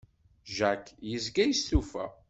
[0.55, 2.03] Jacques yezga yestufa.